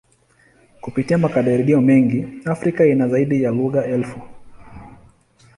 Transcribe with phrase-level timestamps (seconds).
[0.81, 4.21] Kupitia makadirio mengi, Afrika ina zaidi ya lugha elfu.